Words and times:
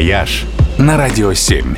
«Вояж» 0.00 0.46
на 0.78 0.96
Радио 0.96 1.34
7. 1.34 1.76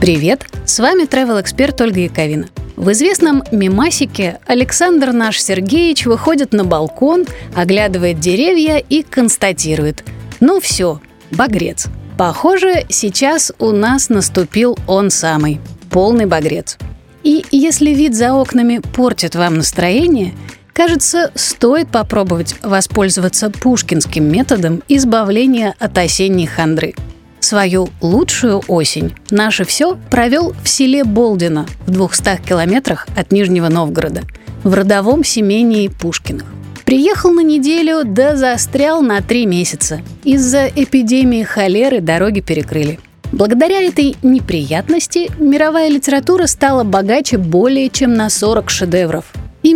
Привет! 0.00 0.46
С 0.64 0.78
вами 0.78 1.02
travel 1.02 1.40
эксперт 1.40 1.80
Ольга 1.80 1.98
Яковина. 1.98 2.46
В 2.76 2.92
известном 2.92 3.42
мемасике 3.50 4.38
Александр 4.46 5.10
наш 5.10 5.42
Сергеевич 5.42 6.06
выходит 6.06 6.52
на 6.52 6.62
балкон, 6.62 7.26
оглядывает 7.56 8.20
деревья 8.20 8.76
и 8.76 9.02
констатирует 9.02 10.04
«Ну 10.38 10.60
все, 10.60 11.00
багрец». 11.32 11.88
Похоже, 12.16 12.84
сейчас 12.88 13.50
у 13.58 13.72
нас 13.72 14.08
наступил 14.08 14.78
он 14.86 15.10
самый, 15.10 15.60
полный 15.90 16.26
багрец. 16.26 16.78
И 17.24 17.44
если 17.50 17.90
вид 17.90 18.14
за 18.14 18.32
окнами 18.32 18.78
портит 18.78 19.34
вам 19.34 19.56
настроение, 19.56 20.34
кажется, 20.72 21.30
стоит 21.34 21.88
попробовать 21.88 22.56
воспользоваться 22.62 23.50
пушкинским 23.50 24.24
методом 24.24 24.82
избавления 24.88 25.74
от 25.78 25.96
осенней 25.98 26.46
хандры. 26.46 26.94
Свою 27.40 27.88
лучшую 28.00 28.62
осень 28.68 29.14
наше 29.30 29.64
все 29.64 29.98
провел 30.10 30.54
в 30.62 30.68
селе 30.68 31.02
Болдино 31.02 31.66
в 31.86 31.90
200 31.90 32.40
километрах 32.46 33.08
от 33.16 33.32
Нижнего 33.32 33.68
Новгорода, 33.68 34.22
в 34.62 34.72
родовом 34.74 35.24
семении 35.24 35.88
Пушкиных. 35.88 36.44
Приехал 36.84 37.32
на 37.32 37.40
неделю, 37.40 38.02
да 38.04 38.36
застрял 38.36 39.02
на 39.02 39.20
три 39.22 39.46
месяца. 39.46 40.02
Из-за 40.24 40.66
эпидемии 40.66 41.42
холеры 41.42 42.00
дороги 42.00 42.40
перекрыли. 42.40 43.00
Благодаря 43.32 43.80
этой 43.80 44.16
неприятности 44.22 45.30
мировая 45.38 45.88
литература 45.88 46.46
стала 46.46 46.84
богаче 46.84 47.38
более 47.38 47.88
чем 47.88 48.14
на 48.14 48.28
40 48.28 48.68
шедевров. 48.68 49.24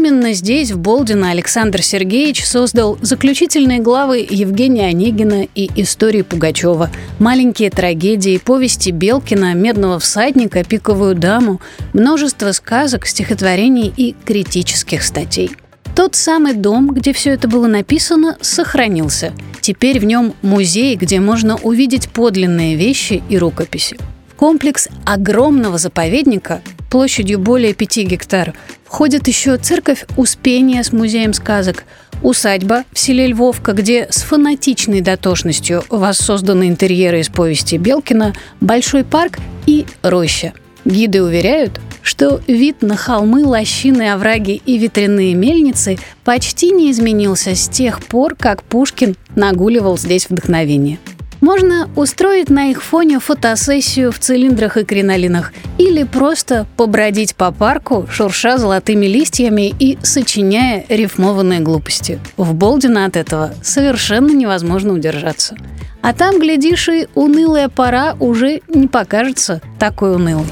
Именно 0.07 0.35
здесь, 0.35 0.71
в 0.71 0.79
Болдино, 0.79 1.33
Александр 1.33 1.83
Сергеевич 1.83 2.45
создал 2.45 2.97
заключительные 3.03 3.81
главы 3.81 4.25
Евгения 4.31 4.87
Онегина 4.87 5.49
и 5.53 5.69
истории 5.83 6.23
Пугачева, 6.23 6.91
маленькие 7.19 7.71
трагедии, 7.71 8.39
повести 8.39 8.91
Белкина, 8.91 9.55
Медного 9.55 9.99
всадника, 9.99 10.63
Пиковую 10.63 11.17
даму, 11.17 11.61
множество 11.93 12.53
сказок, 12.53 13.05
стихотворений 13.05 13.93
и 13.97 14.15
критических 14.25 15.03
статей. 15.03 15.51
Тот 15.97 16.15
самый 16.15 16.55
дом, 16.55 16.95
где 16.95 17.13
все 17.13 17.33
это 17.33 17.49
было 17.49 17.67
написано, 17.67 18.37
сохранился. 18.41 19.33
Теперь 19.61 19.99
в 19.99 20.05
нем 20.05 20.35
музей, 20.41 20.95
где 20.95 21.19
можно 21.19 21.57
увидеть 21.57 22.11
подлинные 22.11 22.77
вещи 22.77 23.25
и 23.29 23.37
рукописи. 23.37 23.99
В 24.29 24.37
комплекс 24.37 24.89
огромного 25.05 25.79
заповедника 25.79 26.63
площадью 26.89 27.39
более 27.39 27.75
5 27.75 27.97
гектаров 27.99 28.55
входит 28.85 29.29
еще 29.29 29.57
церковь 29.57 30.05
Успения 30.17 30.83
с 30.83 30.93
музеем 30.93 31.33
сказок, 31.33 31.85
усадьба 32.23 32.85
в 32.93 32.99
селе 32.99 33.27
Львовка, 33.29 33.73
где 33.73 34.09
с 34.11 34.23
фанатичной 34.23 35.01
дотошностью 35.01 35.85
воссозданы 35.89 36.69
интерьеры 36.69 37.21
из 37.21 37.29
повести 37.29 37.77
Белкина, 37.77 38.35
большой 38.61 39.05
парк 39.05 39.39
и 39.67 39.87
роща. 40.03 40.53
Гиды 40.85 41.23
уверяют, 41.23 41.81
что 42.03 42.41
вид 42.47 42.83
на 42.83 42.97
холмы, 42.97 43.45
лощины, 43.45 44.13
овраги 44.13 44.63
и 44.65 44.79
ветряные 44.79 45.35
мельницы 45.35 45.99
почти 46.25 46.71
не 46.71 46.93
изменился 46.93 47.57
с 47.57 47.69
тех 47.69 48.01
пор, 48.05 48.37
как 48.37 48.63
Пушкин 48.63 49.17
нагуливал 49.35 49.99
здесь 49.99 50.31
вдохновение. 50.31 50.99
Можно 51.47 51.89
устроить 51.95 52.51
на 52.51 52.73
их 52.73 52.83
фоне 52.83 53.21
фотосессию 53.21 54.11
в 54.11 54.19
цилиндрах 54.19 54.79
и 54.79 54.85
кринолинах 54.85 55.53
или 55.79 56.03
просто 56.03 56.67
побродить 56.77 57.37
по 57.37 57.53
парку, 57.53 58.09
шурша 58.11 58.59
золотыми 58.59 59.07
листьями 59.07 59.73
и 59.79 59.97
сочиняя 60.03 60.85
рифмованные 60.89 61.61
глупости. 61.61 62.19
В 62.37 62.53
Болдина 62.53 63.05
от 63.05 63.15
этого 63.17 63.55
совершенно 63.63 64.33
невозможно 64.33 64.93
удержаться. 64.93 65.55
А 66.03 66.13
там, 66.15 66.41
глядишь, 66.41 66.89
и 66.89 67.07
унылая 67.15 67.69
пора 67.69 68.17
уже 68.19 68.61
не 68.67 68.89
покажется 68.89 69.63
такой 69.79 70.17
унылой. 70.17 70.47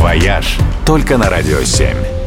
«Вояж» 0.00 0.58
только 0.84 1.16
на 1.16 1.30
Радио 1.30 1.62
7. 1.62 2.23